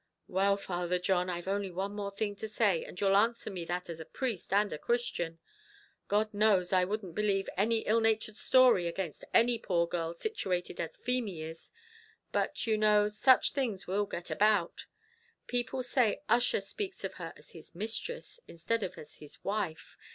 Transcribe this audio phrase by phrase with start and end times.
[0.27, 3.87] "Well, Father John, I've only one more thing to say, and you'll answer me that
[3.87, 5.37] as a priest and a Christian.
[6.07, 10.97] God knows, I wouldn't believe any ill natured story against any poor girl situated as
[10.97, 11.71] Feemy is;
[12.31, 14.87] but you know, such things will get about:
[15.45, 19.95] people say Ussher speaks of her as his mistress, instead of as his wife.